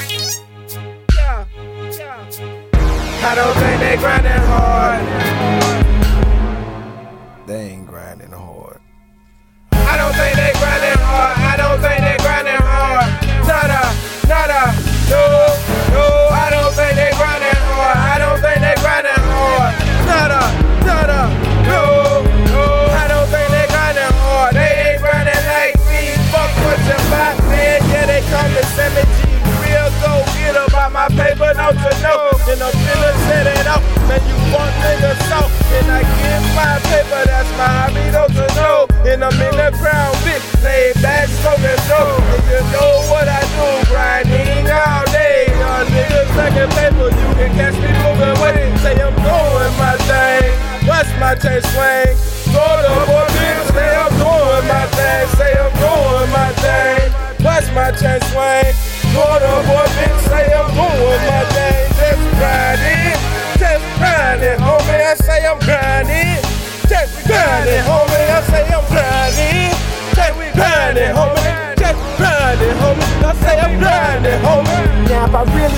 [0.00, 1.46] Yeah,
[1.92, 2.26] yeah.
[3.22, 5.02] I don't think they grinding hard.
[7.46, 8.80] They ain't grinding hard.
[9.72, 10.53] I don't think they
[34.14, 35.40] Man, you fuck niggas so.
[35.74, 38.86] And I get my paper, that's my hobby, no to know.
[39.10, 42.22] And I'm in the ground, bitch, lay back, smoking dope.
[42.30, 45.50] And you know what I do, grinding all day.
[45.58, 48.78] Y'all niggas second paper, you can catch me moving it.
[48.86, 50.54] Say I'm doing my thing.
[50.86, 51.62] What's my chain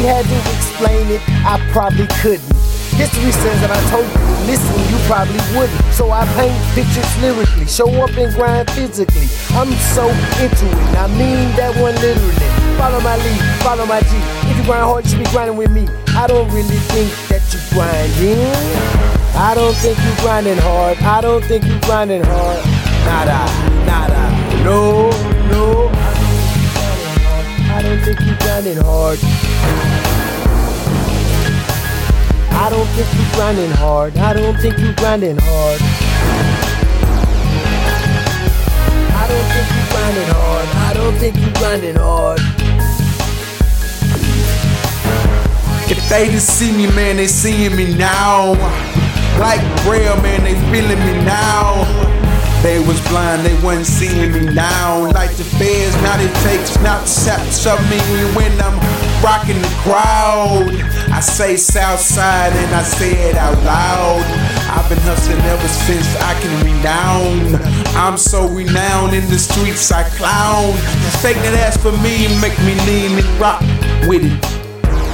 [0.00, 2.56] really had to explain it, I probably couldn't.
[2.96, 5.80] History says that I told you listen, you probably wouldn't.
[5.92, 9.28] So I paint pictures lyrically, show up and grind physically.
[9.56, 10.08] I'm so
[10.40, 12.48] into it, I mean that one literally.
[12.76, 14.16] Follow my lead, follow my G.
[14.48, 15.86] If you grind hard, you should be grinding with me.
[16.16, 18.40] I don't really think that you grinding.
[19.36, 20.98] I don't think you're grinding hard.
[20.98, 22.64] I don't think you're grinding hard.
[23.04, 23.40] Nada,
[23.84, 25.10] nada, no,
[25.48, 25.90] no.
[27.72, 29.39] I don't think you're grinding hard.
[32.70, 34.16] I don't think you grinding hard.
[34.16, 35.80] I don't think you grinding hard.
[39.12, 40.68] I don't think you grinding hard.
[40.76, 42.38] I don't think you grinding hard.
[45.90, 48.52] If they didn't see me, man, they seeing me now.
[49.40, 51.99] Like real, man, they feeling me now.
[52.62, 55.10] They was blind, they wasn't seeing me now.
[55.12, 57.98] Like the feds, now they take snapshots of me
[58.36, 58.76] when I'm
[59.24, 60.68] rocking the crowd.
[61.10, 64.22] I say Southside and I say it out loud.
[64.76, 67.56] I've been hustling ever since I can renown.
[67.96, 70.74] I'm so renowned in the streets, I clown.
[71.22, 73.60] Fake that ass for me, make me lean and rock
[74.06, 74.49] with it.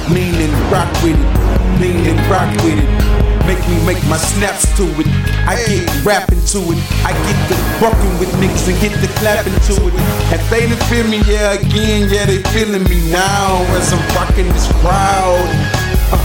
[0.09, 1.81] Lean and rock with it.
[1.81, 2.89] Lean and rock with it.
[3.45, 5.07] Make me make my snaps to it.
[5.47, 6.79] I get rapping to it.
[7.03, 9.93] I get the bucking with niggas and get the clapping to it.
[10.31, 14.47] If they didn't feel me, yeah, again, yeah, they feeling me now as I'm rocking
[14.47, 15.47] this crowd.
[16.11, 16.19] Uh,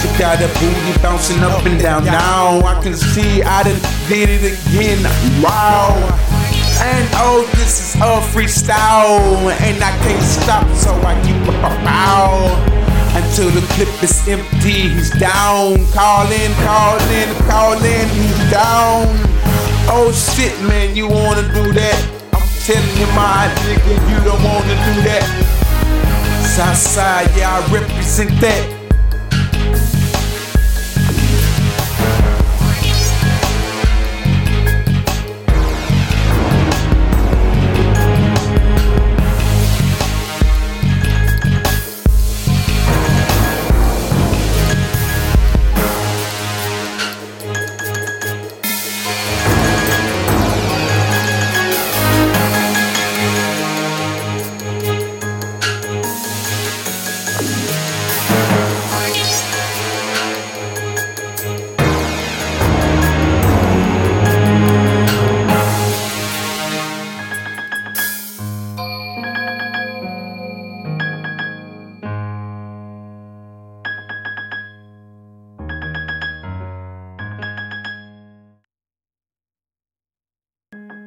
[0.00, 2.04] she got a booty bouncing up and down.
[2.04, 5.02] Now I can see I done did it again.
[5.42, 5.96] Wow.
[6.76, 11.38] And oh, this is a freestyle, and I can't stop, so I keep
[13.74, 14.88] clip is empty.
[14.94, 18.08] He's down, calling, calling, calling.
[18.14, 19.10] He's down.
[19.90, 21.98] Oh shit, man, you wanna do that?
[22.32, 25.26] I'm telling you, my nigga, you don't wanna do that.
[26.54, 28.83] Southside, yeah, I represent that.